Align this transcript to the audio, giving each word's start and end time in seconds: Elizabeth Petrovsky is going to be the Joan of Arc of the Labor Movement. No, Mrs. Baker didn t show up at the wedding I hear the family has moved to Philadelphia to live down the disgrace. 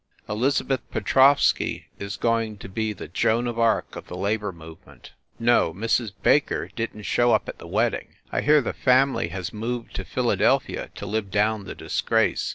Elizabeth 0.27 0.81
Petrovsky 0.89 1.85
is 1.99 2.17
going 2.17 2.57
to 2.57 2.67
be 2.67 2.91
the 2.91 3.07
Joan 3.07 3.45
of 3.45 3.59
Arc 3.59 3.95
of 3.95 4.07
the 4.07 4.17
Labor 4.17 4.51
Movement. 4.51 5.11
No, 5.37 5.71
Mrs. 5.75 6.11
Baker 6.23 6.69
didn 6.69 7.01
t 7.01 7.03
show 7.03 7.33
up 7.33 7.47
at 7.47 7.59
the 7.59 7.67
wedding 7.67 8.15
I 8.31 8.41
hear 8.41 8.61
the 8.61 8.73
family 8.73 9.27
has 9.27 9.53
moved 9.53 9.93
to 9.97 10.03
Philadelphia 10.03 10.89
to 10.95 11.05
live 11.05 11.29
down 11.29 11.65
the 11.65 11.75
disgrace. 11.75 12.49